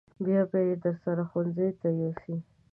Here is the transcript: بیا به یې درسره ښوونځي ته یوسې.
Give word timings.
بیا 0.25 0.41
به 0.51 0.59
یې 0.67 0.75
درسره 0.83 1.23
ښوونځي 1.29 1.69
ته 1.79 1.87
یوسې. 2.01 2.35